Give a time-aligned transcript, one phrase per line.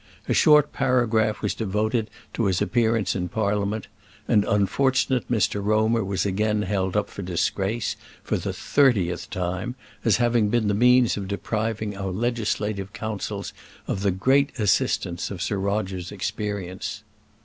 [0.27, 3.85] A short paragraph was devoted to his appearance in Parliament;
[4.27, 10.17] and unfortunate Mr Romer was again held up for disgrace, for the thirtieth time, as
[10.17, 13.53] having been the means of depriving our legislative councils
[13.85, 17.03] of the great assistance of Sir Roger's experience.